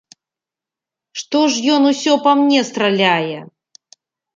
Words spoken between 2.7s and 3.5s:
страляе?